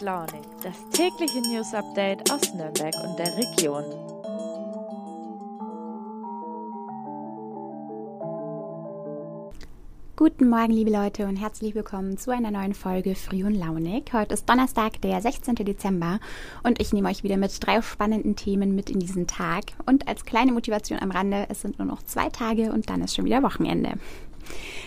Launig, 0.00 0.40
das 0.62 0.74
tägliche 0.92 1.40
News 1.42 1.74
Update 1.74 2.30
aus 2.32 2.54
Nürnberg 2.54 2.94
und 3.04 3.18
der 3.18 3.36
Region. 3.36 3.84
Guten 10.16 10.48
Morgen, 10.48 10.72
liebe 10.72 10.90
Leute, 10.90 11.26
und 11.26 11.36
herzlich 11.36 11.74
willkommen 11.74 12.16
zu 12.16 12.30
einer 12.30 12.50
neuen 12.50 12.72
Folge 12.72 13.14
Früh 13.14 13.44
und 13.44 13.54
Launig. 13.54 14.10
Heute 14.14 14.34
ist 14.34 14.48
Donnerstag, 14.48 15.02
der 15.02 15.20
16. 15.20 15.54
Dezember, 15.56 16.18
und 16.62 16.80
ich 16.80 16.94
nehme 16.94 17.08
euch 17.08 17.22
wieder 17.22 17.36
mit 17.36 17.52
drei 17.66 17.82
spannenden 17.82 18.36
Themen 18.36 18.74
mit 18.74 18.88
in 18.88 19.00
diesen 19.00 19.26
Tag. 19.26 19.64
Und 19.84 20.08
als 20.08 20.24
kleine 20.24 20.52
Motivation 20.52 20.98
am 20.98 21.10
Rande, 21.10 21.46
es 21.50 21.60
sind 21.60 21.78
nur 21.78 21.86
noch 21.86 22.02
zwei 22.02 22.30
Tage 22.30 22.72
und 22.72 22.88
dann 22.88 23.02
ist 23.02 23.16
schon 23.16 23.26
wieder 23.26 23.42
Wochenende. 23.42 23.94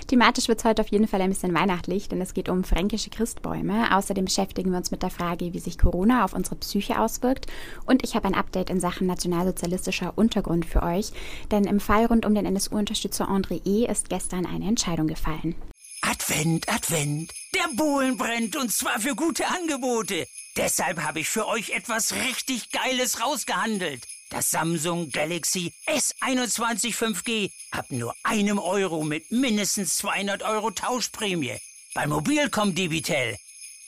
Thematisch 0.08 0.48
wird 0.48 0.60
es 0.60 0.66
heute 0.66 0.82
auf 0.82 0.90
jeden 0.90 1.08
Fall 1.08 1.22
ein 1.22 1.30
bisschen 1.30 1.54
weihnachtlich, 1.54 2.10
denn 2.10 2.22
es 2.22 2.34
geht 2.34 2.50
um 2.50 2.64
fränkische 2.64 3.10
Christbäume. 3.10 3.96
Außerdem 3.96 4.26
beschäftigen 4.26 4.72
wir 4.72 4.78
uns 4.78 4.92
mit 4.92 5.04
der 5.04 5.10
Frage, 5.10 5.54
wie 5.54 5.60
sich 5.60 5.78
Corona 5.78 6.26
auf 6.26 6.34
unsere 6.34 6.56
Psyche 6.56 7.00
auswirkt. 7.00 7.48
Und 7.86 8.04
ich 8.04 8.16
habe 8.16 8.28
ein 8.28 8.36
Update 8.36 8.70
in 8.70 8.80
Sachen 8.80 9.08
nationalsozialistischer 9.08 10.14
Untergrund 10.16 10.66
für 10.66 10.84
euch, 10.84 11.12
denn 11.52 11.66
im 11.66 11.80
Fall 11.80 12.06
rund 12.06 12.26
um 12.26 12.36
den 12.36 12.46
NSU-Unterstützer 12.46 13.30
André 13.30 13.62
E. 13.66 13.86
ist 13.86 14.10
gestern 14.10 14.46
eine 14.46 14.68
Entscheidung 14.68 15.08
gefallen. 15.08 15.56
Advent, 16.02 16.68
Advent. 16.68 17.32
Der 17.56 17.76
Bohlen 17.76 18.18
brennt 18.18 18.58
und 18.58 18.72
zwar 18.72 19.00
für 19.00 19.16
gute 19.16 19.48
Angebote. 19.48 20.28
Deshalb 20.58 21.02
habe 21.02 21.22
ich 21.22 21.30
für 21.30 21.48
euch 21.48 21.70
etwas 21.72 22.14
richtig 22.14 22.72
Geiles 22.72 23.22
rausgehandelt. 23.22 24.06
Das 24.34 24.50
Samsung 24.50 25.12
Galaxy 25.12 25.72
S21 25.86 26.96
5G 26.96 27.52
ab 27.70 27.86
nur 27.90 28.16
einem 28.24 28.58
Euro 28.58 29.04
mit 29.04 29.32
mindestens 29.32 29.98
200 29.98 30.42
Euro 30.42 30.72
Tauschprämie. 30.72 31.60
Bei 31.94 32.08
Mobilcom 32.08 32.74
Debitel. 32.74 33.38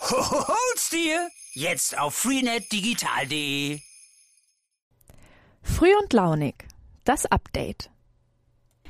Hol's 0.01 0.89
dir! 0.91 1.31
Jetzt 1.53 1.97
auf 1.97 2.13
freenetdigital.de. 2.13 3.79
Früh 5.63 5.95
und 5.99 6.13
launig. 6.13 6.53
Das 7.05 7.25
Update. 7.25 7.89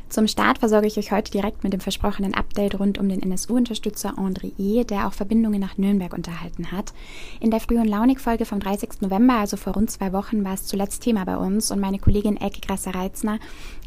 Zum 0.08 0.28
Start 0.28 0.60
versorge 0.60 0.88
ich 0.88 0.98
euch 0.98 1.12
heute 1.12 1.32
direkt 1.32 1.64
mit 1.64 1.74
dem 1.74 1.80
versprochenen 1.80 2.36
Update 2.36 2.80
rund 2.80 3.00
um 3.00 3.10
den 3.10 3.24
NSU-Unterstützer 3.24 4.14
André 4.18 4.52
E., 4.58 4.84
der 4.84 5.08
auch 5.08 5.14
Verbindungen 5.14 5.60
nach 5.60 5.78
Nürnberg 5.78 6.14
unterhalten 6.14 6.72
hat. 6.72 6.94
In 7.40 7.50
der 7.50 7.60
frühen 7.60 7.88
Launig-Folge 7.88 8.46
vom 8.46 8.60
30. 8.60 9.02
November, 9.02 9.34
also 9.34 9.58
vor 9.58 9.74
rund 9.74 9.90
zwei 9.90 10.14
Wochen, 10.14 10.46
war 10.46 10.54
es 10.54 10.68
zuletzt 10.68 11.02
Thema 11.02 11.26
bei 11.26 11.36
uns 11.36 11.72
und 11.72 11.80
meine 11.80 12.00
Kollegin 12.00 12.38
Elke 12.38 12.62
Grasser-Reitzner 12.62 13.40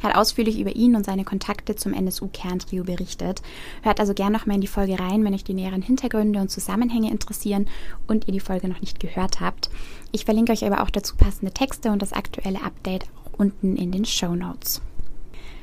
hat 0.02 0.16
ausführlich 0.16 0.58
über 0.58 0.74
ihn 0.74 0.96
und 0.96 1.06
seine 1.06 1.24
Kontakte 1.24 1.76
zum 1.76 1.94
NSU-Kerntrio 1.94 2.82
berichtet. 2.82 3.40
Hört 3.82 4.00
also 4.00 4.12
gern 4.12 4.32
noch 4.32 4.44
mal 4.44 4.54
in 4.54 4.60
die 4.60 4.66
Folge 4.66 4.98
rein, 4.98 5.24
wenn 5.24 5.34
euch 5.34 5.44
die 5.44 5.54
näheren 5.54 5.82
Hintergründe 5.82 6.40
und 6.40 6.50
Zusammenhänge 6.50 7.10
interessieren 7.10 7.68
und 8.08 8.26
ihr 8.26 8.32
die 8.32 8.40
Folge 8.40 8.68
noch 8.68 8.80
nicht 8.80 8.98
gehört 8.98 9.40
habt. 9.40 9.70
Ich 10.10 10.24
verlinke 10.24 10.52
euch 10.52 10.66
aber 10.66 10.82
auch 10.82 10.90
dazu 10.90 11.16
passende 11.16 11.52
Texte 11.52 11.90
und 11.90 12.02
das 12.02 12.12
aktuelle 12.12 12.62
Update 12.62 13.06
unten 13.38 13.76
in 13.76 13.92
den 13.92 14.04
Show 14.04 14.34
Notes. 14.34 14.82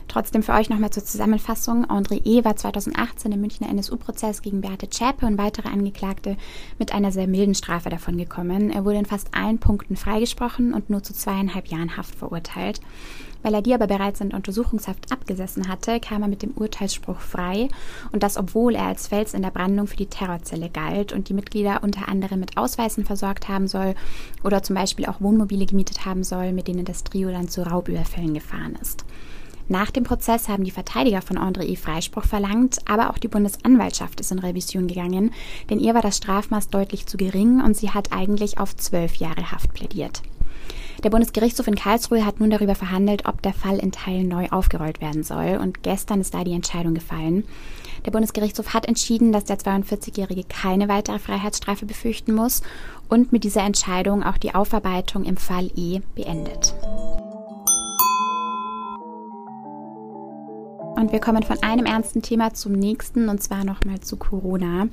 Trotzdem 0.08 0.44
für 0.44 0.54
euch 0.54 0.70
nochmal 0.70 0.92
zur 0.92 1.04
Zusammenfassung. 1.04 1.86
André 1.86 2.22
E. 2.26 2.46
war 2.46 2.56
2018 2.56 3.32
im 3.32 3.42
Münchner 3.42 3.70
NSU-Prozess 3.70 4.42
gegen 4.42 4.62
Beate 4.62 4.90
Zschäpe 4.90 5.26
und 5.26 5.38
weitere 5.38 5.70
Angeklagte 5.70 6.38
mit 6.80 6.94
einer 6.94 7.12
sehr 7.12 7.28
milden 7.28 7.56
Strafe 7.56 7.90
davongekommen. 7.90 8.72
Er 8.72 8.86
wurde 8.86 9.00
in 9.00 9.06
fast 9.06 9.36
allen 9.36 9.60
Punkten 9.60 9.96
freigesprochen 9.96 10.74
und 10.74 10.90
nur 10.90 11.04
zu 11.04 11.14
zweieinhalb 11.14 11.68
Jahren 11.68 11.98
Haft 11.98 12.16
verurteilt. 12.16 12.82
Weil 13.46 13.54
er 13.54 13.62
die 13.62 13.76
aber 13.76 13.86
bereits 13.86 14.22
in 14.22 14.34
Untersuchungshaft 14.34 15.12
abgesessen 15.12 15.68
hatte, 15.68 16.00
kam 16.00 16.24
er 16.24 16.28
mit 16.28 16.42
dem 16.42 16.54
Urteilsspruch 16.56 17.20
frei 17.20 17.68
und 18.12 18.24
das, 18.24 18.38
obwohl 18.38 18.74
er 18.74 18.86
als 18.86 19.08
Fels 19.08 19.36
in 19.36 19.44
der 19.44 19.52
Brandung 19.52 19.86
für 19.86 19.98
die 19.98 20.08
Terrorzelle 20.08 20.70
galt 20.70 21.14
und 21.14 21.30
die 21.30 21.36
Mitglieder 21.36 21.84
unter 21.84 22.08
anderem 22.08 22.40
mit 22.40 22.58
Ausweisen 22.58 23.06
versorgt 23.06 23.48
haben 23.48 23.68
soll 23.68 23.94
oder 24.44 24.64
zum 24.64 24.76
Beispiel 24.76 25.06
auch 25.06 25.22
Wohnmobile 25.22 25.68
gemietet 25.68 26.06
haben 26.06 26.24
soll, 26.24 26.54
mit 26.54 26.68
denen 26.68 26.86
das 26.86 27.04
Trio 27.04 27.30
dann 27.30 27.48
zu 27.48 27.62
Raubüberfällen 27.62 28.34
gefahren 28.34 28.76
ist. 28.82 29.06
Nach 29.68 29.90
dem 29.90 30.04
Prozess 30.04 30.48
haben 30.48 30.64
die 30.64 30.72
Verteidiger 30.72 31.22
von 31.22 31.38
André 31.38 31.64
E. 31.64 31.76
Freispruch 31.76 32.26
verlangt, 32.26 32.78
aber 32.86 33.10
auch 33.10 33.18
die 33.18 33.28
Bundesanwaltschaft 33.28 34.20
ist 34.20 34.32
in 34.32 34.40
Revision 34.40 34.88
gegangen, 34.88 35.34
denn 35.70 35.80
ihr 35.80 35.96
war 35.96 36.02
das 36.02 36.18
Strafmaß 36.18 36.70
deutlich 36.70 37.08
zu 37.08 37.18
gering 37.18 37.62
und 37.62 37.76
sie 37.76 37.90
hat 37.90 38.12
eigentlich 38.12 38.60
auf 38.60 38.76
zwölf 38.76 39.16
Jahre 39.16 39.52
Haft 39.52 39.74
plädiert. 39.74 40.22
Der 41.04 41.10
Bundesgerichtshof 41.10 41.68
in 41.68 41.76
Karlsruhe 41.76 42.26
hat 42.26 42.40
nun 42.40 42.50
darüber 42.50 42.76
verhandelt, 42.76 43.26
ob 43.26 43.42
der 43.42 43.54
Fall 43.54 43.80
in 43.80 43.92
Teilen 43.92 44.28
neu 44.28 44.48
aufgerollt 44.50 45.02
werden 45.02 45.24
soll 45.24 45.60
und 45.62 45.84
gestern 45.84 46.22
ist 46.22 46.34
da 46.34 46.44
die 46.44 46.54
Entscheidung 46.54 46.94
gefallen. 46.94 47.44
Der 48.06 48.12
Bundesgerichtshof 48.12 48.74
hat 48.74 48.86
entschieden, 48.86 49.32
dass 49.32 49.46
der 49.46 49.58
42-Jährige 49.58 50.44
keine 50.44 50.88
weitere 50.88 51.18
Freiheitsstrafe 51.18 51.86
befürchten 51.86 52.34
muss 52.34 52.62
und 53.10 53.32
mit 53.32 53.44
dieser 53.44 53.64
Entscheidung 53.64 54.24
auch 54.24 54.38
die 54.38 54.54
Aufarbeitung 54.54 55.26
im 55.26 55.38
Fall 55.38 55.72
E 55.76 56.02
beendet. 56.14 56.75
Und 60.96 61.12
wir 61.12 61.20
kommen 61.20 61.44
von 61.44 61.62
einem 61.62 61.86
ernsten 61.86 62.22
Thema 62.22 62.54
zum 62.54 62.72
nächsten 62.72 63.28
und 63.28 63.44
zwar 63.44 63.66
nochmal 63.66 64.00
zu 64.00 64.16
Corona. 64.16 64.88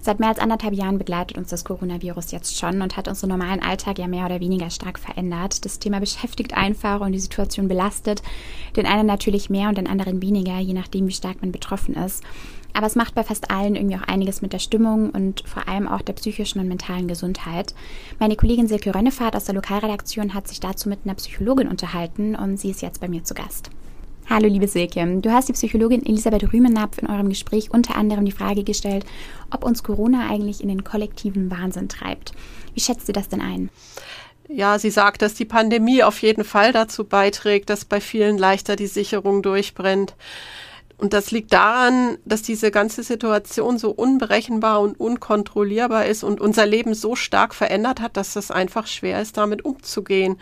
Seit 0.00 0.18
mehr 0.18 0.30
als 0.30 0.38
anderthalb 0.38 0.72
Jahren 0.72 0.96
begleitet 0.96 1.36
uns 1.36 1.50
das 1.50 1.64
Coronavirus 1.64 2.32
jetzt 2.32 2.58
schon 2.58 2.80
und 2.80 2.96
hat 2.96 3.06
unseren 3.06 3.28
normalen 3.28 3.62
Alltag 3.62 3.98
ja 3.98 4.06
mehr 4.06 4.24
oder 4.24 4.40
weniger 4.40 4.70
stark 4.70 4.98
verändert. 4.98 5.66
Das 5.66 5.78
Thema 5.78 6.00
beschäftigt 6.00 6.56
einfach 6.56 7.00
und 7.00 7.12
die 7.12 7.20
Situation 7.20 7.68
belastet 7.68 8.22
den 8.76 8.86
einen 8.86 9.06
natürlich 9.06 9.50
mehr 9.50 9.68
und 9.68 9.76
den 9.76 9.86
anderen 9.86 10.22
weniger, 10.22 10.58
je 10.58 10.72
nachdem, 10.72 11.06
wie 11.06 11.12
stark 11.12 11.42
man 11.42 11.52
betroffen 11.52 11.96
ist. 11.96 12.24
Aber 12.72 12.86
es 12.86 12.96
macht 12.96 13.14
bei 13.14 13.22
fast 13.22 13.50
allen 13.50 13.76
irgendwie 13.76 13.96
auch 13.96 14.08
einiges 14.08 14.40
mit 14.40 14.54
der 14.54 14.58
Stimmung 14.58 15.10
und 15.10 15.46
vor 15.46 15.68
allem 15.68 15.86
auch 15.86 16.00
der 16.00 16.14
psychischen 16.14 16.60
und 16.60 16.68
mentalen 16.68 17.08
Gesundheit. 17.08 17.74
Meine 18.18 18.36
Kollegin 18.36 18.68
Silke 18.68 18.94
Rönnefahrt 18.94 19.36
aus 19.36 19.44
der 19.44 19.54
Lokalredaktion 19.54 20.32
hat 20.32 20.48
sich 20.48 20.60
dazu 20.60 20.88
mit 20.88 21.00
einer 21.04 21.14
Psychologin 21.16 21.68
unterhalten 21.68 22.34
und 22.34 22.58
sie 22.58 22.70
ist 22.70 22.80
jetzt 22.80 23.02
bei 23.02 23.08
mir 23.08 23.22
zu 23.24 23.34
Gast. 23.34 23.70
Hallo, 24.30 24.46
liebe 24.46 24.68
Silke. 24.68 25.20
Du 25.20 25.32
hast 25.32 25.48
die 25.48 25.52
Psychologin 25.52 26.06
Elisabeth 26.06 26.52
Rümenapf 26.52 26.98
in 26.98 27.08
eurem 27.08 27.28
Gespräch 27.28 27.70
unter 27.70 27.96
anderem 27.96 28.24
die 28.24 28.32
Frage 28.32 28.62
gestellt, 28.62 29.04
ob 29.50 29.64
uns 29.64 29.82
Corona 29.82 30.28
eigentlich 30.30 30.62
in 30.62 30.68
den 30.68 30.84
kollektiven 30.84 31.50
Wahnsinn 31.50 31.88
treibt. 31.88 32.32
Wie 32.72 32.80
schätzt 32.80 33.08
du 33.08 33.12
das 33.12 33.28
denn 33.28 33.40
ein? 33.40 33.68
Ja, 34.48 34.78
sie 34.78 34.90
sagt, 34.90 35.22
dass 35.22 35.34
die 35.34 35.44
Pandemie 35.44 36.02
auf 36.02 36.22
jeden 36.22 36.44
Fall 36.44 36.72
dazu 36.72 37.04
beiträgt, 37.04 37.68
dass 37.68 37.84
bei 37.84 38.00
vielen 38.00 38.38
leichter 38.38 38.76
die 38.76 38.86
Sicherung 38.86 39.42
durchbrennt. 39.42 40.14
Und 40.98 41.12
das 41.12 41.32
liegt 41.32 41.52
daran, 41.52 42.16
dass 42.24 42.42
diese 42.42 42.70
ganze 42.70 43.02
Situation 43.02 43.76
so 43.76 43.90
unberechenbar 43.90 44.80
und 44.80 44.98
unkontrollierbar 45.00 46.06
ist 46.06 46.22
und 46.22 46.40
unser 46.40 46.64
Leben 46.64 46.94
so 46.94 47.16
stark 47.16 47.54
verändert 47.54 48.00
hat, 48.00 48.16
dass 48.16 48.36
es 48.36 48.52
einfach 48.52 48.86
schwer 48.86 49.20
ist, 49.20 49.36
damit 49.36 49.64
umzugehen. 49.64 50.38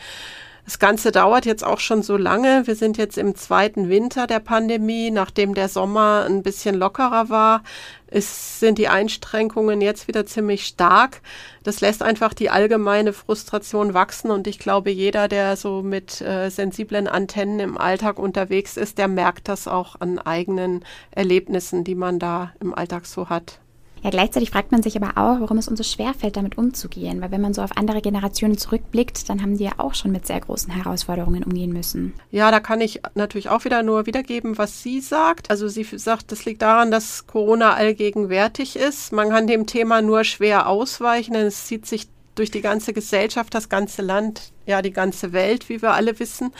Das 0.65 0.79
Ganze 0.79 1.11
dauert 1.11 1.47
jetzt 1.47 1.65
auch 1.65 1.81
schon 1.81 2.03
so 2.03 2.17
lange. 2.17 2.67
Wir 2.67 2.77
sind 2.77 2.97
jetzt 2.99 3.19
im 3.19 3.35
zweiten 3.35 3.89
Winter 3.89 4.27
der 4.27 4.41
Pandemie. 4.41 5.11
Nachdem 5.11 5.55
der 5.55 5.69
Sommer 5.69 6.27
ein 6.29 6.43
bisschen 6.43 6.75
lockerer 6.75 7.29
war, 7.29 7.63
ist, 8.09 8.61
sind 8.61 8.79
die 8.79 8.89
Einschränkungen 8.89 9.81
jetzt 9.81 10.09
wieder 10.09 10.27
ziemlich 10.27 10.67
stark. 10.67 11.23
Das 11.63 11.81
lässt 11.81 12.03
einfach 12.03 12.35
die 12.35 12.51
allgemeine 12.51 13.13
Frustration 13.13 13.95
wachsen. 13.95 14.31
Und 14.31 14.47
ich 14.47 14.59
glaube, 14.59 14.91
jeder, 14.91 15.29
der 15.29 15.57
so 15.57 15.83
mit 15.83 16.21
äh, 16.21 16.51
sensiblen 16.51 17.09
Antennen 17.09 17.61
im 17.61 17.79
Alltag 17.79 18.19
unterwegs 18.19 18.77
ist, 18.77 18.99
der 18.99 19.09
merkt 19.09 19.49
das 19.49 19.67
auch 19.67 19.97
an 20.01 20.19
eigenen 20.19 20.85
Erlebnissen, 21.11 21.85
die 21.85 21.95
man 21.95 22.19
da 22.19 22.53
im 22.61 22.75
Alltag 22.75 23.07
so 23.07 23.29
hat. 23.29 23.61
Ja, 24.03 24.11
gleichzeitig 24.11 24.51
fragt 24.51 24.73
man 24.73 24.83
sich 24.83 24.97
aber 24.97 25.11
auch, 25.11 25.41
warum 25.41 25.59
es 25.59 25.69
uns 25.69 25.79
so 25.79 25.85
schwer 25.85 26.15
fällt, 26.15 26.37
damit 26.37 26.57
umzugehen. 26.57 27.21
Weil 27.21 27.31
wenn 27.31 27.41
man 27.41 27.55
so 27.55 27.63
auf 27.63 27.77
andere 27.77 28.01
Generationen 28.01 28.57
zurückblickt, 28.57 29.29
dann 29.29 29.43
haben 29.43 29.59
die 29.59 29.65
ja 29.65 29.73
auch 29.77 29.95
schon 29.95 30.13
mit 30.13 30.27
sehr 30.27 30.41
großen 30.41 30.73
Herausforderungen 30.73 31.45
umgehen 31.45 31.73
müssen. 31.73 32.15
Ja, 32.31 32.51
da 32.51 32.61
kann 32.61 32.81
ich 32.81 33.01
natürlich 33.15 33.49
auch 33.49 33.65
wieder 33.65 33.83
nur 33.83 34.07
wiedergeben, 34.07 34.57
was 34.59 34.83
sie 34.83 35.01
sagt. 35.01 35.51
Also 35.51 35.69
sie 35.69 35.85
sagt, 35.85 36.33
das 36.33 36.45
liegt 36.45 36.63
daran, 36.63 36.91
dass 36.91 37.27
Corona 37.27 37.75
allgegenwärtig 37.75 38.77
ist. 38.77 39.13
Man 39.13 39.29
kann 39.29 39.47
dem 39.47 39.67
Thema 39.67 40.01
nur 40.03 40.25
schwer 40.25 40.69
ausweichen, 40.69 41.35
denn 41.35 41.47
es 41.47 41.67
zieht 41.67 41.87
sich 41.87 42.09
durch 42.35 42.51
die 42.51 42.63
ganze 42.63 42.93
Gesellschaft, 42.93 43.55
das 43.55 43.69
ganze 43.69 44.03
Land, 44.03 44.53
ja, 44.65 44.81
die 44.81 44.93
ganze 44.93 45.33
Welt, 45.33 45.69
wie 45.69 45.83
wir 45.83 45.93
alle 45.93 46.19
wissen. 46.19 46.53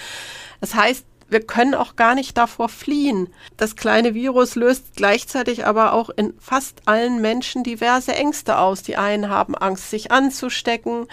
Das 0.61 0.75
heißt, 0.75 1.07
wir 1.31 1.41
können 1.41 1.75
auch 1.75 1.97
gar 1.97 2.15
nicht 2.15 2.37
davor 2.37 2.69
fliehen. 2.69 3.29
Das 3.57 3.77
kleine 3.77 4.15
Virus 4.15 4.57
löst 4.57 4.97
gleichzeitig 4.97 5.67
aber 5.67 5.93
auch 5.93 6.11
in 6.11 6.35
fast 6.39 6.83
allen 6.87 7.21
Menschen 7.21 7.63
diverse 7.63 8.15
Ängste 8.15 8.59
aus. 8.59 8.83
Die 8.83 8.97
einen 8.97 9.29
haben 9.29 9.55
Angst, 9.55 9.91
sich 9.91 10.11
anzustecken, 10.11 11.07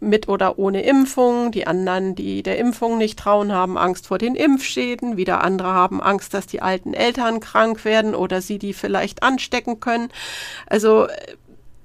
mit 0.00 0.28
oder 0.28 0.58
ohne 0.58 0.82
Impfung. 0.82 1.52
Die 1.52 1.66
anderen, 1.66 2.14
die 2.14 2.42
der 2.42 2.58
Impfung 2.58 2.98
nicht 2.98 3.18
trauen, 3.18 3.52
haben 3.52 3.78
Angst 3.78 4.08
vor 4.08 4.18
den 4.18 4.34
Impfschäden. 4.34 5.16
Wieder 5.16 5.42
andere 5.42 5.68
haben 5.68 6.02
Angst, 6.02 6.34
dass 6.34 6.46
die 6.46 6.62
alten 6.62 6.92
Eltern 6.92 7.40
krank 7.40 7.84
werden 7.84 8.14
oder 8.14 8.42
sie 8.42 8.58
die 8.58 8.74
vielleicht 8.74 9.22
anstecken 9.22 9.80
können. 9.80 10.08
Also 10.66 11.06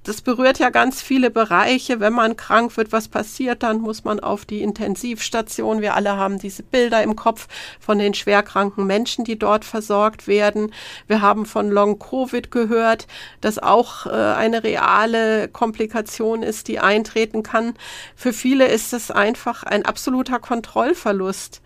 das 0.06 0.22
berührt 0.22 0.60
ja 0.60 0.70
ganz 0.70 1.02
viele 1.02 1.32
Bereiche. 1.32 2.00
Wenn 2.00 2.14
man 2.14 2.38
krank 2.38 2.78
wird, 2.78 2.92
was 2.92 3.08
passiert 3.08 3.64
dann? 3.64 3.82
Muss 3.82 4.04
man 4.04 4.20
auf 4.20 4.46
die 4.46 4.62
Intensivstation. 4.62 5.82
Wir 5.82 5.96
alle 5.96 6.16
haben 6.16 6.38
diese 6.38 6.62
Bilder 6.64 7.02
im 7.02 7.16
Kopf 7.16 7.48
von 7.80 7.98
den 7.98 8.14
schwerkranken 8.14 8.86
Menschen, 8.86 9.26
die 9.26 9.38
dort 9.38 9.66
versorgt 9.66 10.28
werden. 10.28 10.72
Wir 11.08 11.22
haben 11.22 11.46
von 11.46 11.70
Long 11.72 11.98
Covid 11.98 12.52
gehört, 12.52 13.08
dass 13.42 13.58
auch 13.58 14.06
äh, 14.06 14.12
eine 14.12 14.64
reale 14.64 15.48
Komplikation 15.48 16.44
ist, 16.44 16.68
die 16.68 16.80
eintreten 16.80 17.42
kann. 17.42 17.74
Für 18.16 18.32
viele 18.32 18.68
ist 18.68 18.94
es 18.94 19.10
einfach 19.10 19.64
ein 19.64 19.86
absoluter 19.86 20.40
Kontrollverlust 20.40 21.62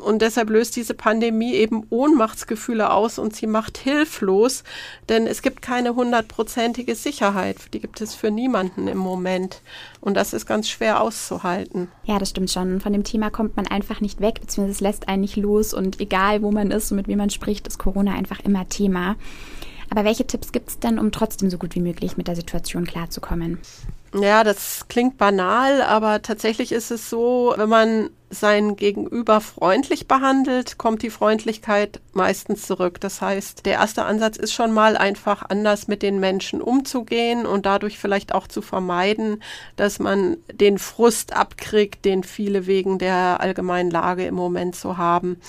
und 0.00 0.22
deshalb 0.22 0.50
löst 0.50 0.76
diese 0.76 0.94
Pandemie 0.94 1.54
eben 1.54 1.86
Ohnmachtsgefühle 1.90 2.90
aus 2.90 3.18
und 3.18 3.34
sie 3.34 3.46
macht 3.46 3.78
hilflos, 3.78 4.64
denn 5.08 5.26
es 5.26 5.42
gibt 5.42 5.62
keine 5.62 5.94
hundertprozentige 5.94 6.94
Sicherheit. 6.94 7.56
Die 7.72 7.80
gibt 7.80 8.00
es 8.00 8.14
für 8.14 8.30
niemanden 8.30 8.88
im 8.88 8.98
Moment. 8.98 9.60
Und 10.00 10.14
das 10.14 10.32
ist 10.32 10.46
ganz 10.46 10.68
schwer 10.68 11.00
auszuhalten. 11.00 11.88
Ja, 12.04 12.18
das 12.18 12.30
stimmt 12.30 12.50
schon. 12.50 12.80
Von 12.80 12.92
dem 12.92 13.04
Thema 13.04 13.30
kommt 13.30 13.56
man 13.56 13.66
einfach 13.66 14.00
nicht 14.00 14.20
weg, 14.20 14.40
beziehungsweise 14.40 14.72
es 14.76 14.80
lässt 14.80 15.08
einen 15.08 15.22
nicht 15.22 15.36
los. 15.36 15.74
Und 15.74 16.00
egal, 16.00 16.42
wo 16.42 16.50
man 16.50 16.70
ist 16.70 16.90
und 16.90 16.96
mit 16.96 17.08
wem 17.08 17.18
man 17.18 17.30
spricht, 17.30 17.66
ist 17.66 17.78
Corona 17.78 18.14
einfach 18.14 18.40
immer 18.40 18.68
Thema. 18.68 19.16
Aber 19.90 20.04
welche 20.04 20.26
Tipps 20.26 20.52
gibt 20.52 20.70
es 20.70 20.78
denn, 20.78 20.98
um 20.98 21.12
trotzdem 21.12 21.50
so 21.50 21.58
gut 21.58 21.74
wie 21.74 21.80
möglich 21.80 22.16
mit 22.16 22.28
der 22.28 22.36
Situation 22.36 22.84
klarzukommen? 22.84 23.58
Ja, 24.16 24.44
das 24.44 24.86
klingt 24.88 25.18
banal, 25.18 25.82
aber 25.82 26.22
tatsächlich 26.22 26.70
ist 26.70 26.92
es 26.92 27.10
so, 27.10 27.52
wenn 27.56 27.68
man 27.68 28.10
sein 28.30 28.76
Gegenüber 28.76 29.40
freundlich 29.40 30.06
behandelt, 30.06 30.78
kommt 30.78 31.02
die 31.02 31.10
Freundlichkeit 31.10 32.00
meistens 32.12 32.66
zurück. 32.66 33.00
Das 33.00 33.20
heißt, 33.20 33.66
der 33.66 33.74
erste 33.74 34.04
Ansatz 34.04 34.36
ist 34.36 34.52
schon 34.52 34.72
mal 34.72 34.96
einfach 34.96 35.42
anders 35.48 35.88
mit 35.88 36.02
den 36.02 36.20
Menschen 36.20 36.60
umzugehen 36.60 37.44
und 37.44 37.66
dadurch 37.66 37.98
vielleicht 37.98 38.34
auch 38.34 38.46
zu 38.46 38.62
vermeiden, 38.62 39.42
dass 39.76 39.98
man 39.98 40.36
den 40.52 40.78
Frust 40.78 41.34
abkriegt, 41.34 42.04
den 42.04 42.22
viele 42.22 42.66
wegen 42.66 42.98
der 42.98 43.40
allgemeinen 43.40 43.90
Lage 43.90 44.26
im 44.26 44.34
Moment 44.34 44.76
so 44.76 44.96
haben. 44.96 45.40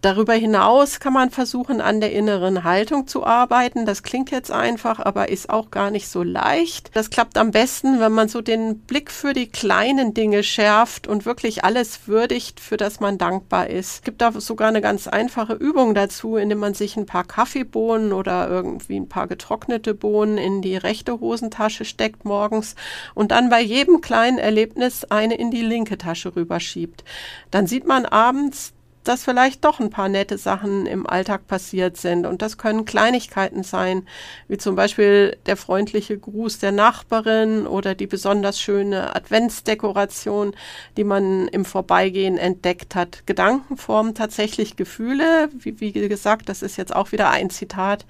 Darüber 0.00 0.34
hinaus 0.34 1.00
kann 1.00 1.12
man 1.12 1.30
versuchen, 1.30 1.80
an 1.80 2.00
der 2.00 2.12
inneren 2.12 2.62
Haltung 2.62 3.08
zu 3.08 3.26
arbeiten. 3.26 3.84
Das 3.84 4.04
klingt 4.04 4.30
jetzt 4.30 4.52
einfach, 4.52 5.00
aber 5.00 5.28
ist 5.28 5.50
auch 5.50 5.72
gar 5.72 5.90
nicht 5.90 6.06
so 6.06 6.22
leicht. 6.22 6.94
Das 6.94 7.10
klappt 7.10 7.36
am 7.36 7.50
besten, 7.50 7.98
wenn 7.98 8.12
man 8.12 8.28
so 8.28 8.40
den 8.40 8.78
Blick 8.78 9.10
für 9.10 9.32
die 9.32 9.48
kleinen 9.48 10.14
Dinge 10.14 10.44
schärft 10.44 11.08
und 11.08 11.26
wirklich 11.26 11.64
alles 11.64 12.06
würdigt, 12.06 12.60
für 12.60 12.76
das 12.76 13.00
man 13.00 13.18
dankbar 13.18 13.70
ist. 13.70 13.94
Es 13.96 14.02
gibt 14.02 14.20
da 14.20 14.30
sogar 14.32 14.68
eine 14.68 14.80
ganz 14.80 15.08
einfache 15.08 15.54
Übung 15.54 15.94
dazu, 15.94 16.36
indem 16.36 16.58
man 16.58 16.74
sich 16.74 16.96
ein 16.96 17.06
paar 17.06 17.24
Kaffeebohnen 17.24 18.12
oder 18.12 18.48
irgendwie 18.48 19.00
ein 19.00 19.08
paar 19.08 19.26
getrocknete 19.26 19.94
Bohnen 19.94 20.38
in 20.38 20.62
die 20.62 20.76
rechte 20.76 21.18
Hosentasche 21.18 21.84
steckt 21.84 22.24
morgens 22.24 22.76
und 23.14 23.32
dann 23.32 23.48
bei 23.48 23.60
jedem 23.60 24.00
kleinen 24.00 24.38
Erlebnis 24.38 25.04
eine 25.06 25.34
in 25.34 25.50
die 25.50 25.62
linke 25.62 25.98
Tasche 25.98 26.36
rüberschiebt. 26.36 27.02
Dann 27.50 27.66
sieht 27.66 27.84
man 27.84 28.06
abends, 28.06 28.74
dass 29.08 29.24
vielleicht 29.24 29.64
doch 29.64 29.80
ein 29.80 29.90
paar 29.90 30.08
nette 30.08 30.36
Sachen 30.36 30.86
im 30.86 31.06
Alltag 31.06 31.46
passiert 31.46 31.96
sind. 31.96 32.26
Und 32.26 32.42
das 32.42 32.58
können 32.58 32.84
Kleinigkeiten 32.84 33.62
sein, 33.62 34.06
wie 34.48 34.58
zum 34.58 34.76
Beispiel 34.76 35.36
der 35.46 35.56
freundliche 35.56 36.18
Gruß 36.18 36.58
der 36.58 36.72
Nachbarin 36.72 37.66
oder 37.66 37.94
die 37.94 38.06
besonders 38.06 38.60
schöne 38.60 39.16
Adventsdekoration, 39.16 40.54
die 40.96 41.04
man 41.04 41.48
im 41.48 41.64
Vorbeigehen 41.64 42.36
entdeckt 42.36 42.94
hat. 42.94 43.26
Gedanken 43.26 43.78
formen 43.78 44.14
tatsächlich 44.14 44.76
Gefühle. 44.76 45.48
Wie, 45.58 45.80
wie 45.80 45.92
gesagt, 45.92 46.48
das 46.50 46.62
ist 46.62 46.76
jetzt 46.76 46.94
auch 46.94 47.10
wieder 47.10 47.30
ein 47.30 47.48
Zitat 47.48 48.04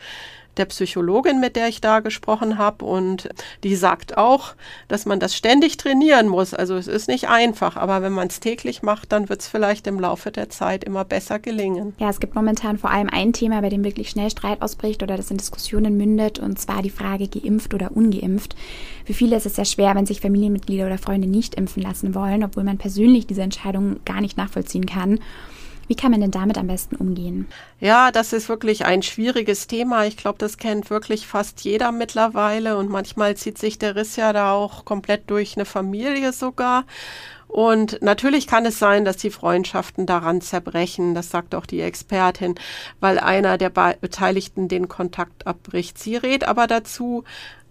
der 0.59 0.67
Psychologin, 0.67 1.41
mit 1.41 1.57
der 1.57 1.69
ich 1.69 1.81
da 1.81 2.01
gesprochen 2.01 2.59
habe. 2.59 2.85
Und 2.85 3.29
die 3.65 3.77
sagt 3.77 4.17
auch, 4.17 4.55
dass 4.89 5.07
man 5.07 5.21
das 5.21 5.37
ständig 5.37 5.77
trainieren 5.77 6.29
muss. 6.29 6.55
Also 6.55 6.77
es 6.77 6.87
ist 6.87 7.09
nicht 7.09 7.29
einfach, 7.29 7.77
aber 7.77 8.03
wenn 8.03 8.13
man 8.13 8.29
es 8.29 8.41
täglich 8.41 8.83
macht, 8.83 9.13
dann 9.13 9.29
wird 9.29 9.41
es 9.41 9.49
vielleicht 9.49 9.87
im 9.87 10.01
Laufe 10.01 10.31
der 10.31 10.51
Zeit 10.51 10.85
immer 10.85 11.05
besser 11.05 11.39
gelingen. 11.39 11.95
Ja, 11.99 12.11
es 12.11 12.21
gibt 12.21 12.35
momentan 12.35 12.79
vor 12.79 12.91
allem 12.91 13.09
ein 13.11 13.33
Thema, 13.33 13.61
bei 13.61 13.69
dem 13.69 13.85
wirklich 13.85 14.11
schnell 14.11 14.31
Streit 14.31 14.63
ausbricht 14.63 15.03
oder 15.03 15.17
das 15.17 15.31
in 15.31 15.37
Diskussionen 15.37 15.97
mündet, 15.97 16.39
und 16.39 16.59
zwar 16.59 16.83
die 16.83 16.91
Frage 16.91 17.29
geimpft 17.29 17.75
oder 17.75 17.93
ungeimpft. 17.97 18.57
Für 19.05 19.15
viele 19.15 19.37
ist 19.37 19.47
es 19.47 19.57
sehr 19.57 19.65
schwer, 19.65 19.95
wenn 19.95 20.07
sich 20.07 20.21
Familienmitglieder 20.21 20.87
oder 20.87 20.99
Freunde 20.99 21.29
nicht 21.29 21.55
impfen 21.55 21.83
lassen 21.83 22.15
wollen, 22.15 22.45
obwohl 22.45 22.65
man 22.65 22.79
persönlich 22.79 23.27
diese 23.27 23.43
Entscheidung 23.43 24.01
gar 24.05 24.21
nicht 24.21 24.37
nachvollziehen 24.37 24.87
kann. 24.87 25.21
Wie 25.89 25.97
kann 25.97 26.11
man 26.11 26.21
denn 26.21 26.31
damit 26.31 26.59
am 26.59 26.67
besten 26.67 26.97
umgehen? 26.97 27.49
Ja, 27.81 28.13
das 28.13 28.35
ist 28.35 28.51
wirklich 28.51 28.85
ein 28.85 29.03
schwieriges 29.03 29.67
Thema. 29.67 30.05
Ich 30.05 30.19
glaube, 30.19 30.39
das 30.39 30.59
kennt 30.59 30.91
wirklich 30.91 31.27
fast 31.27 31.63
jeder 31.63 31.93
mittlerweile 31.93 32.77
und 32.77 32.91
manchmal 32.91 33.37
zieht 33.37 33.57
sich 33.59 33.79
der 33.79 33.97
Riss 33.97 34.17
ja 34.17 34.35
da 34.35 34.53
auch 34.53 34.85
komplett 34.85 35.31
durch 35.31 35.57
eine 35.57 35.65
Familie 35.65 36.33
sogar. 36.33 36.85
Und 37.49 38.03
natürlich 38.03 38.47
kann 38.47 38.67
es 38.67 38.79
sein, 38.79 39.07
dass 39.07 39.17
die 39.17 39.31
Freundschaften 39.31 40.05
daran 40.05 40.43
zerbrechen, 40.43 41.15
das 41.15 41.31
sagt 41.31 41.55
auch 41.55 41.65
die 41.65 41.81
Expertin, 41.81 42.57
weil 43.01 43.19
einer 43.19 43.57
der 43.57 43.71
Beteiligten 43.71 44.69
den 44.69 44.89
Kontakt 44.89 45.47
abbricht. 45.47 45.99
Sie 45.99 46.17
rät 46.17 46.47
aber 46.47 46.67
dazu, 46.67 47.25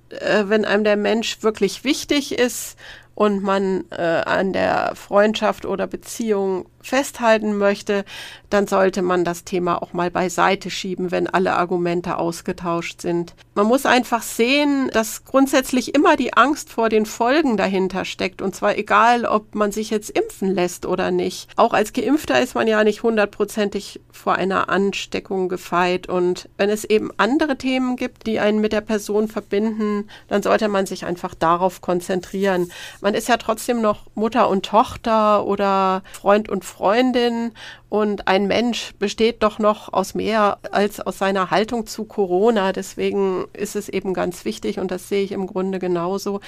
äh, 0.09 0.45
wenn 0.47 0.65
einem 0.65 0.83
der 0.83 0.97
Mensch 0.97 1.43
wirklich 1.43 1.83
wichtig 1.83 2.39
ist 2.39 2.75
und 3.13 3.43
man 3.43 3.85
äh, 3.91 4.01
an 4.01 4.53
der 4.53 4.93
Freundschaft 4.95 5.65
oder 5.65 5.85
Beziehung 5.85 6.65
festhalten 6.87 7.57
möchte, 7.57 8.05
dann 8.49 8.67
sollte 8.67 9.01
man 9.01 9.25
das 9.25 9.43
Thema 9.43 9.81
auch 9.81 9.93
mal 9.93 10.09
beiseite 10.09 10.69
schieben, 10.69 11.11
wenn 11.11 11.27
alle 11.27 11.53
Argumente 11.53 12.17
ausgetauscht 12.17 13.01
sind. 13.01 13.35
Man 13.55 13.67
muss 13.67 13.85
einfach 13.85 14.21
sehen, 14.21 14.89
dass 14.93 15.25
grundsätzlich 15.25 15.93
immer 15.93 16.15
die 16.15 16.33
Angst 16.33 16.69
vor 16.69 16.89
den 16.89 17.05
Folgen 17.05 17.57
dahinter 17.57 18.05
steckt. 18.05 18.41
Und 18.41 18.55
zwar 18.55 18.77
egal, 18.77 19.25
ob 19.25 19.53
man 19.53 19.71
sich 19.71 19.89
jetzt 19.89 20.09
impfen 20.09 20.53
lässt 20.53 20.85
oder 20.85 21.11
nicht. 21.11 21.49
Auch 21.57 21.73
als 21.73 21.91
Geimpfter 21.91 22.39
ist 22.41 22.55
man 22.55 22.67
ja 22.67 22.83
nicht 22.83 23.03
hundertprozentig 23.03 23.99
vor 24.11 24.35
einer 24.35 24.69
Ansteckung 24.69 25.49
gefeit. 25.49 26.07
Und 26.07 26.49
wenn 26.57 26.69
es 26.69 26.85
eben 26.85 27.11
andere 27.17 27.57
Themen 27.57 27.97
gibt, 27.97 28.27
die 28.27 28.39
einen 28.39 28.61
mit 28.61 28.71
der 28.71 28.81
Person 28.81 29.27
verbinden, 29.27 30.07
dann 30.29 30.41
sollte 30.41 30.69
man 30.69 30.85
sich 30.85 31.05
einfach 31.05 31.35
darauf 31.35 31.81
konzentrieren. 31.81 32.71
Man 33.01 33.13
ist 33.13 33.27
ja 33.27 33.37
trotzdem 33.37 33.81
noch 33.81 34.05
Mutter 34.15 34.49
und 34.49 34.65
Tochter 34.65 35.45
oder 35.45 36.03
Freund 36.13 36.47
und 36.47 36.63
Freund 36.63 36.76
Freundin 36.77 37.53
und 37.89 38.27
ein 38.27 38.45
Mensch 38.45 38.93
besteht 38.99 39.41
doch 39.41 39.57
noch 39.57 39.91
aus 39.91 40.13
mehr 40.13 40.59
als 40.71 40.99
aus 40.99 41.17
seiner 41.17 41.49
Haltung 41.49 41.87
zu 41.87 42.05
Corona. 42.05 42.71
Deswegen 42.71 43.45
ist 43.53 43.75
es 43.75 43.89
eben 43.89 44.13
ganz 44.13 44.45
wichtig, 44.45 44.79
und 44.79 44.91
das 44.91 45.09
sehe 45.09 45.23
ich 45.23 45.31
im 45.31 45.47
Grunde 45.47 45.79
genauso, 45.79 46.39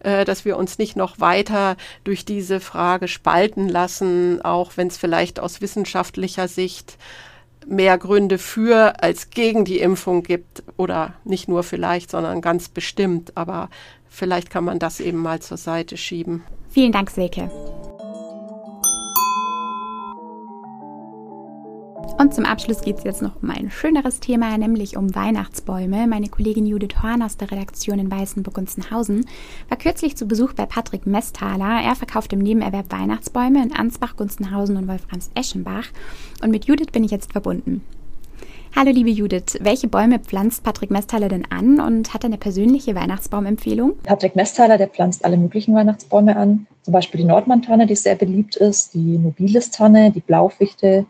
äh, 0.00 0.24
dass 0.24 0.44
wir 0.44 0.56
uns 0.56 0.78
nicht 0.78 0.96
noch 0.96 1.20
weiter 1.20 1.76
durch 2.02 2.24
diese 2.24 2.58
Frage 2.58 3.06
spalten 3.06 3.68
lassen, 3.68 4.42
auch 4.42 4.72
wenn 4.76 4.88
es 4.88 4.96
vielleicht 4.96 5.38
aus 5.38 5.60
wissenschaftlicher 5.60 6.48
Sicht 6.48 6.98
mehr 7.66 7.98
Gründe 7.98 8.38
für 8.38 9.02
als 9.02 9.30
gegen 9.30 9.64
die 9.64 9.78
Impfung 9.78 10.22
gibt 10.22 10.64
oder 10.76 11.14
nicht 11.24 11.48
nur 11.48 11.62
vielleicht, 11.62 12.10
sondern 12.10 12.40
ganz 12.40 12.68
bestimmt. 12.68 13.36
Aber 13.36 13.70
vielleicht 14.08 14.50
kann 14.50 14.64
man 14.64 14.78
das 14.78 14.98
eben 14.98 15.18
mal 15.18 15.40
zur 15.40 15.56
Seite 15.56 15.96
schieben. 15.96 16.42
Vielen 16.70 16.92
Dank, 16.92 17.10
Silke. 17.10 17.50
Und 22.18 22.32
zum 22.32 22.46
Abschluss 22.46 22.80
geht 22.80 22.96
es 22.96 23.04
jetzt 23.04 23.20
noch 23.20 23.42
um 23.42 23.50
ein 23.50 23.70
schöneres 23.70 24.20
Thema, 24.20 24.56
nämlich 24.56 24.96
um 24.96 25.14
Weihnachtsbäume. 25.14 26.06
Meine 26.06 26.28
Kollegin 26.28 26.64
Judith 26.64 27.02
Horn 27.02 27.22
aus 27.22 27.36
der 27.36 27.50
Redaktion 27.50 27.98
in 27.98 28.10
Weißenburg-Gunzenhausen 28.10 29.26
war 29.68 29.76
kürzlich 29.76 30.16
zu 30.16 30.26
Besuch 30.26 30.54
bei 30.54 30.64
Patrick 30.64 31.06
Mesthaler. 31.06 31.82
Er 31.84 31.94
verkauft 31.94 32.32
im 32.32 32.38
Nebenerwerb 32.38 32.90
Weihnachtsbäume 32.90 33.62
in 33.62 33.74
Ansbach, 33.74 34.16
Gunzenhausen 34.16 34.78
und 34.78 34.88
Wolframs-Eschenbach. 34.88 35.88
Und 36.42 36.50
mit 36.50 36.64
Judith 36.64 36.90
bin 36.90 37.04
ich 37.04 37.10
jetzt 37.10 37.32
verbunden. 37.32 37.84
Hallo 38.74 38.90
liebe 38.90 39.10
Judith, 39.10 39.58
welche 39.60 39.88
Bäume 39.88 40.18
pflanzt 40.18 40.62
Patrick 40.62 40.90
Mesthaler 40.90 41.28
denn 41.28 41.44
an 41.50 41.80
und 41.80 42.14
hat 42.14 42.24
er 42.24 42.28
eine 42.28 42.38
persönliche 42.38 42.94
Weihnachtsbaumempfehlung? 42.94 43.92
Patrick 44.04 44.36
Mesthaler, 44.36 44.78
der 44.78 44.88
pflanzt 44.88 45.22
alle 45.24 45.36
möglichen 45.36 45.74
Weihnachtsbäume 45.74 46.34
an. 46.36 46.66
Zum 46.82 46.92
Beispiel 46.92 47.20
die 47.20 47.26
Nordmantanne, 47.26 47.86
die 47.86 47.96
sehr 47.96 48.14
beliebt 48.14 48.56
ist, 48.56 48.94
die 48.94 49.18
Nobilis-Tanne, 49.18 50.12
die 50.12 50.20
Blaufichte, 50.20 51.04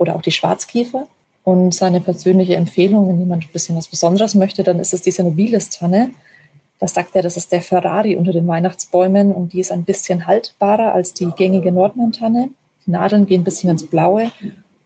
oder 0.00 0.16
auch 0.16 0.22
die 0.22 0.32
Schwarzkiefer. 0.32 1.06
Und 1.44 1.74
seine 1.74 2.00
persönliche 2.00 2.56
Empfehlung, 2.56 3.08
wenn 3.08 3.20
jemand 3.20 3.44
ein 3.44 3.52
bisschen 3.52 3.76
was 3.76 3.88
Besonderes 3.88 4.34
möchte, 4.34 4.62
dann 4.62 4.78
ist 4.78 4.92
es 4.92 5.02
diese 5.02 5.22
Nobilis-Tanne. 5.22 6.10
Da 6.78 6.88
sagt 6.88 7.14
er, 7.14 7.22
das 7.22 7.36
ist 7.36 7.52
der 7.52 7.62
Ferrari 7.62 8.16
unter 8.16 8.32
den 8.32 8.46
Weihnachtsbäumen 8.46 9.32
und 9.32 9.52
die 9.52 9.60
ist 9.60 9.70
ein 9.70 9.84
bisschen 9.84 10.26
haltbarer 10.26 10.94
als 10.94 11.12
die 11.12 11.26
gängige 11.36 11.70
Nordmann-Tanne. 11.72 12.50
Die 12.86 12.90
Nadeln 12.90 13.26
gehen 13.26 13.42
ein 13.42 13.44
bisschen 13.44 13.70
ins 13.70 13.86
Blaue 13.86 14.32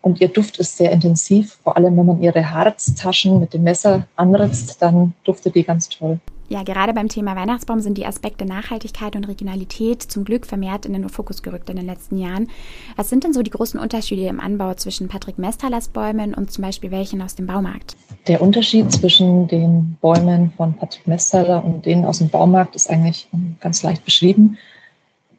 und 0.01 0.19
ihr 0.19 0.27
Duft 0.27 0.59
ist 0.59 0.77
sehr 0.77 0.91
intensiv. 0.91 1.57
Vor 1.63 1.77
allem, 1.77 1.95
wenn 1.97 2.05
man 2.05 2.21
ihre 2.21 2.51
Harztaschen 2.51 3.39
mit 3.39 3.53
dem 3.53 3.63
Messer 3.63 4.07
anritzt, 4.17 4.81
dann 4.81 5.13
duftet 5.23 5.55
die 5.55 5.63
ganz 5.63 5.87
toll. 5.89 6.19
Ja, 6.47 6.61
gerade 6.61 6.93
beim 6.93 7.09
Thema 7.09 7.35
Weihnachtsbaum 7.35 7.79
sind 7.79 7.97
die 7.97 8.05
Aspekte 8.05 8.45
Nachhaltigkeit 8.45 9.15
und 9.15 9.23
Regionalität 9.23 10.03
zum 10.03 10.25
Glück 10.25 10.45
vermehrt 10.45 10.85
in 10.85 10.93
den 10.93 11.09
Fokus 11.09 11.41
gerückt 11.41 11.71
in 11.71 11.75
den 11.75 11.87
letzten 11.87 12.19
Jahren. 12.19 12.49
Was 12.95 13.09
sind 13.09 13.23
denn 13.23 13.33
so 13.33 13.41
die 13.41 13.49
großen 13.49 13.79
Unterschiede 13.79 14.27
im 14.27 14.39
Anbau 14.39 14.75
zwischen 14.75 15.07
Patrick 15.07 15.39
Mestalers 15.39 15.87
Bäumen 15.87 16.35
und 16.35 16.51
zum 16.51 16.63
Beispiel 16.63 16.91
welchen 16.91 17.23
aus 17.23 17.33
dem 17.33 17.47
Baumarkt? 17.47 17.97
Der 18.27 18.41
Unterschied 18.43 18.91
zwischen 18.91 19.47
den 19.47 19.97
Bäumen 20.01 20.51
von 20.55 20.75
Patrick 20.75 21.07
Mestaler 21.07 21.63
und 21.65 21.83
denen 21.85 22.05
aus 22.05 22.19
dem 22.19 22.29
Baumarkt 22.29 22.75
ist 22.75 22.91
eigentlich 22.91 23.27
ganz 23.59 23.81
leicht 23.81 24.05
beschrieben. 24.05 24.59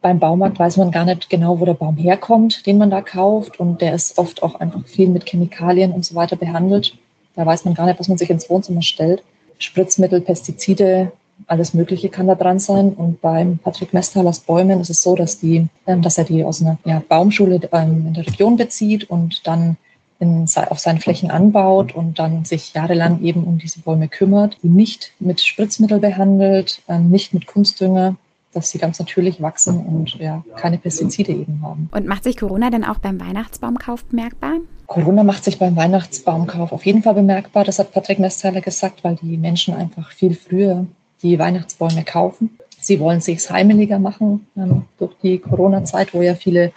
Beim 0.02 0.18
Baumarkt 0.18 0.58
weiß 0.58 0.76
man 0.76 0.90
gar 0.90 1.04
nicht 1.04 1.30
genau, 1.30 1.60
wo 1.60 1.64
der 1.64 1.74
Baum 1.74 1.96
herkommt, 1.96 2.66
den 2.66 2.78
man 2.78 2.90
da 2.90 3.00
kauft. 3.00 3.60
Und 3.60 3.80
der 3.80 3.94
ist 3.94 4.18
oft 4.18 4.42
auch 4.42 4.56
einfach 4.56 4.84
viel 4.86 5.08
mit 5.08 5.24
Chemikalien 5.28 5.92
und 5.92 6.04
so 6.04 6.16
weiter 6.16 6.36
behandelt. 6.36 6.96
Da 7.36 7.46
weiß 7.46 7.64
man 7.64 7.74
gar 7.74 7.86
nicht, 7.86 8.00
was 8.00 8.08
man 8.08 8.18
sich 8.18 8.30
ins 8.30 8.50
Wohnzimmer 8.50 8.82
stellt. 8.82 9.22
Spritzmittel, 9.58 10.20
Pestizide, 10.20 11.12
alles 11.46 11.74
Mögliche 11.74 12.08
kann 12.08 12.26
da 12.26 12.34
dran 12.34 12.58
sein. 12.58 12.92
Und 12.94 13.20
beim 13.20 13.58
Patrick 13.58 13.92
Mestalers 13.92 14.40
Bäumen 14.40 14.80
ist 14.80 14.90
es 14.90 15.02
so, 15.02 15.14
dass, 15.14 15.38
die, 15.38 15.66
ähm, 15.86 16.02
dass 16.02 16.18
er 16.18 16.24
die 16.24 16.44
aus 16.44 16.62
einer 16.62 16.78
ja, 16.84 17.02
Baumschule 17.08 17.60
ähm, 17.72 18.06
in 18.08 18.14
der 18.14 18.26
Region 18.26 18.56
bezieht 18.56 19.08
und 19.10 19.46
dann 19.46 19.76
in, 20.18 20.46
auf 20.68 20.78
seinen 20.78 21.00
Flächen 21.00 21.30
anbaut 21.30 21.94
und 21.94 22.18
dann 22.18 22.44
sich 22.44 22.72
jahrelang 22.72 23.22
eben 23.22 23.44
um 23.44 23.58
diese 23.58 23.80
Bäume 23.80 24.08
kümmert, 24.08 24.56
die 24.62 24.68
nicht 24.68 25.12
mit 25.18 25.40
Spritzmittel 25.40 25.98
behandelt, 25.98 26.82
ähm, 26.88 27.10
nicht 27.10 27.34
mit 27.34 27.46
Kunstdünger, 27.46 28.16
dass 28.56 28.70
sie 28.70 28.78
ganz 28.78 28.98
natürlich 28.98 29.40
wachsen 29.40 29.78
und 29.86 30.14
ja, 30.14 30.42
keine 30.56 30.78
Pestizide 30.78 31.32
eben 31.32 31.60
haben. 31.62 31.88
Und 31.92 32.06
macht 32.06 32.24
sich 32.24 32.36
Corona 32.36 32.70
denn 32.70 32.84
auch 32.84 32.98
beim 32.98 33.20
Weihnachtsbaumkauf 33.20 34.04
bemerkbar? 34.06 34.54
Corona 34.86 35.24
macht 35.24 35.44
sich 35.44 35.58
beim 35.58 35.76
Weihnachtsbaumkauf 35.76 36.72
auf 36.72 36.86
jeden 36.86 37.02
Fall 37.02 37.14
bemerkbar. 37.14 37.64
Das 37.64 37.78
hat 37.78 37.92
Patrick 37.92 38.18
Nesthaler 38.18 38.60
gesagt, 38.60 39.04
weil 39.04 39.16
die 39.16 39.36
Menschen 39.36 39.74
einfach 39.74 40.10
viel 40.12 40.34
früher 40.34 40.86
die 41.22 41.38
Weihnachtsbäume 41.38 42.04
kaufen. 42.04 42.58
Sie 42.80 43.00
wollen 43.00 43.20
sich 43.20 43.50
heimeliger 43.50 43.98
machen 43.98 44.46
ähm, 44.56 44.84
durch 44.98 45.12
die 45.22 45.38
Corona-Zeit, 45.38 46.14
wo 46.14 46.22
ja 46.22 46.34
viele 46.34 46.72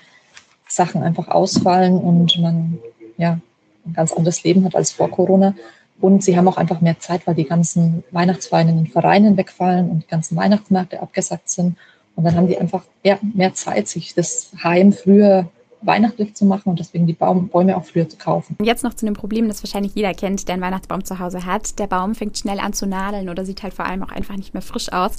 Sachen 0.67 1.03
einfach 1.03 1.27
ausfallen 1.27 1.98
und 1.98 2.39
man 2.39 2.79
ja 3.17 3.39
ein 3.86 3.93
ganz 3.93 4.12
anderes 4.12 4.43
Leben 4.43 4.65
hat 4.65 4.75
als 4.75 4.91
vor 4.91 5.09
Corona. 5.09 5.55
Und 6.01 6.24
sie 6.24 6.38
haben 6.38 6.48
auch 6.48 6.58
einfach 6.58 6.82
mehr 6.82 7.00
Zeit, 7.00 7.27
weil 7.27 7.36
die 7.36 7.46
ganzen 7.46 8.03
Weihnachtsfeiern 8.12 8.70
in 8.70 8.77
den 8.77 8.88
Vereinen 8.88 9.36
wegfallen 9.38 9.89
und 9.89 10.03
die 10.03 10.08
ganzen 10.08 10.38
Weihnachtsmärkte 10.38 11.01
abgesagt 11.01 11.50
sind. 11.50 11.77
Und 12.15 12.24
dann 12.24 12.36
haben 12.36 12.48
die 12.48 12.58
einfach 12.58 12.84
ja, 13.03 13.18
mehr 13.22 13.53
Zeit, 13.53 13.88
sich 13.88 14.13
das 14.13 14.51
Heim 14.63 14.94
früher 14.94 15.50
weihnachtlich 15.82 16.36
zu 16.36 16.46
machen 16.46 16.70
und 16.70 16.79
deswegen 16.79 17.08
die 17.08 17.13
Baum, 17.13 17.48
Bäume 17.48 17.77
auch 17.77 17.86
früher 17.86 18.08
zu 18.08 18.18
kaufen. 18.18 18.56
Und 18.60 18.65
jetzt 18.65 18.84
noch 18.84 18.94
zu 18.94 19.06
einem 19.06 19.15
Problem, 19.15 19.48
das 19.48 19.63
wahrscheinlich 19.63 19.96
jeder 19.96 20.13
kennt, 20.13 20.48
der 20.48 20.53
einen 20.53 20.63
Weihnachtsbaum 20.63 21.06
zu 21.06 21.20
Hause 21.20 21.46
hat. 21.46 21.79
Der 21.79 21.88
Baum 21.88 22.15
fängt 22.15 22.38
schnell 22.38 22.60
an 22.60 22.74
zu 22.74 22.86
nadeln 22.86 23.29
oder 23.29 23.46
sieht 23.46 23.63
halt 23.63 23.74
vor 23.74 23.86
allem 23.86 24.03
auch 24.03 24.12
einfach 24.12 24.36
nicht 24.36 24.53
mehr 24.53 24.62
frisch 24.62 24.91
aus. 24.91 25.13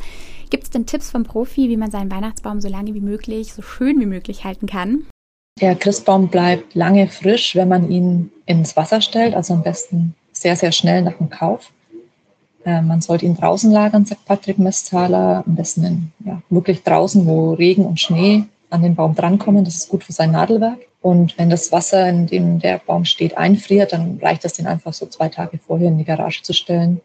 Gibt 0.51 0.65
es 0.65 0.71
denn 0.71 0.87
Tipps 0.87 1.11
vom 1.11 1.25
Profi, 1.25 1.69
wie 1.69 1.77
man 1.77 1.91
seinen 1.91 2.11
Weihnachtsbaum 2.11 2.61
so 2.61 2.69
lange 2.69 2.95
wie 2.95 3.01
möglich, 3.01 3.55
so 3.55 3.63
schön 3.63 4.01
wie 4.01 4.07
möglich 4.07 4.45
halten 4.45 4.67
kann? 4.67 5.07
Der 5.61 5.75
Christbaum 5.77 6.29
bleibt 6.29 6.75
lange 6.75 7.09
frisch, 7.09 7.55
wenn 7.55 7.69
man 7.69 7.91
ihn 7.91 8.31
ins 8.47 8.77
Wasser 8.77 9.01
stellt, 9.01 9.35
also 9.35 9.55
am 9.55 9.63
besten 9.63 10.15
sehr, 10.41 10.57
sehr 10.57 10.73
schnell 10.73 11.03
nach 11.03 11.19
dem 11.19 11.29
Kauf. 11.29 11.71
Äh, 12.65 12.81
man 12.81 13.01
sollte 13.01 13.27
ihn 13.27 13.37
draußen 13.37 13.71
lagern, 13.71 14.07
sagt 14.07 14.25
Patrick 14.25 14.59
Mesthaler, 14.59 15.45
am 15.47 15.55
besten 15.55 15.85
in, 15.85 16.13
ja, 16.25 16.41
wirklich 16.49 16.83
draußen, 16.83 17.27
wo 17.27 17.53
Regen 17.53 17.85
und 17.85 18.01
Schnee 18.01 18.45
an 18.71 18.83
den 18.83 18.95
Baum 18.95 19.15
drankommen. 19.15 19.65
Das 19.65 19.75
ist 19.75 19.89
gut 19.89 20.05
für 20.05 20.13
sein 20.13 20.33
Nadelwerk. 20.33 20.79
Und 21.03 21.37
wenn 21.39 21.51
das 21.51 21.73
Wasser, 21.73 22.09
in 22.09 22.27
dem 22.27 22.59
der 22.59 22.79
Baum 22.79 23.05
steht, 23.05 23.37
einfriert, 23.37 23.93
dann 23.93 24.19
reicht 24.23 24.45
es, 24.45 24.55
den 24.55 24.67
einfach 24.67 24.93
so 24.93 25.07
zwei 25.07 25.29
Tage 25.29 25.59
vorher 25.59 25.89
in 25.89 25.99
die 25.99 26.05
Garage 26.05 26.43
zu 26.43 26.53
stellen. 26.53 27.01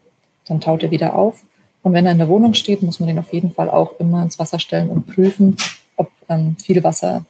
Dann 0.46 0.60
taut 0.60 0.82
er 0.82 0.90
wieder 0.90 1.14
auf. 1.14 1.42
Und 1.82 1.92
wenn 1.92 2.06
er 2.06 2.12
in 2.12 2.18
der 2.18 2.28
Wohnung 2.28 2.54
steht, 2.54 2.82
muss 2.82 3.00
man 3.00 3.06
den 3.06 3.18
auf 3.18 3.32
jeden 3.32 3.52
Fall 3.52 3.70
auch 3.70 3.98
immer 3.98 4.22
ins 4.22 4.38
Wasser 4.38 4.58
stellen 4.58 4.88
und 4.88 5.06
prüfen, 5.06 5.56
ob 5.96 6.10
ähm, 6.28 6.56
viel 6.56 6.82
Wasser, 6.82 7.24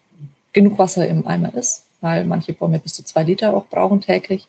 genug 0.52 0.78
Wasser 0.78 1.06
im 1.06 1.26
Eimer 1.26 1.54
ist, 1.54 1.84
weil 2.00 2.24
manche 2.24 2.52
Bäume 2.52 2.78
bis 2.78 2.94
zu 2.94 3.04
zwei 3.04 3.22
Liter 3.22 3.56
auch 3.56 3.66
brauchen 3.66 4.00
täglich. 4.00 4.48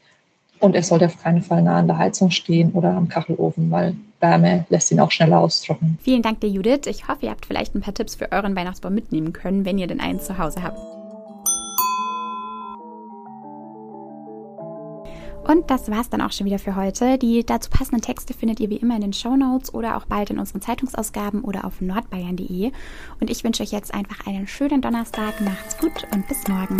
Und 0.59 0.75
er 0.75 0.83
sollte 0.83 1.05
auf 1.05 1.21
keinen 1.21 1.41
Fall 1.41 1.61
nah 1.61 1.77
an 1.77 1.87
der 1.87 1.97
Heizung 1.97 2.31
stehen 2.31 2.71
oder 2.71 2.93
am 2.93 3.07
Kachelofen, 3.07 3.69
weil 3.69 3.95
Wärme 4.19 4.65
lässt 4.69 4.91
ihn 4.91 4.99
auch 4.99 5.11
schneller 5.11 5.39
austrocknen. 5.39 5.97
Vielen 6.01 6.21
Dank 6.21 6.41
dir, 6.41 6.49
Judith. 6.49 6.87
Ich 6.87 7.07
hoffe, 7.07 7.25
ihr 7.25 7.31
habt 7.31 7.45
vielleicht 7.45 7.75
ein 7.75 7.81
paar 7.81 7.93
Tipps 7.93 8.15
für 8.15 8.31
euren 8.31 8.55
Weihnachtsbaum 8.55 8.93
mitnehmen 8.93 9.33
können, 9.33 9.65
wenn 9.65 9.77
ihr 9.77 9.87
denn 9.87 9.99
einen 9.99 10.19
zu 10.19 10.37
Hause 10.37 10.63
habt. 10.63 10.79
Und 15.47 15.71
das 15.71 15.89
war's 15.89 16.09
dann 16.09 16.21
auch 16.21 16.33
schon 16.33 16.45
wieder 16.45 16.59
für 16.59 16.75
heute. 16.75 17.17
Die 17.17 17.45
dazu 17.45 17.69
passenden 17.69 18.01
Texte 18.01 18.33
findet 18.33 18.59
ihr 18.59 18.69
wie 18.69 18.75
immer 18.75 18.95
in 18.95 19.01
den 19.01 19.13
Show 19.13 19.37
Notes 19.37 19.73
oder 19.73 19.95
auch 19.95 20.05
bald 20.05 20.29
in 20.29 20.39
unseren 20.39 20.61
Zeitungsausgaben 20.61 21.41
oder 21.41 21.63
auf 21.63 21.79
nordbayern.de. 21.79 22.71
Und 23.21 23.29
ich 23.29 23.45
wünsche 23.45 23.63
euch 23.63 23.71
jetzt 23.71 23.93
einfach 23.93 24.27
einen 24.27 24.47
schönen 24.47 24.81
Donnerstag. 24.81 25.39
Macht's 25.39 25.77
gut 25.77 26.05
und 26.11 26.27
bis 26.27 26.45
morgen. 26.49 26.77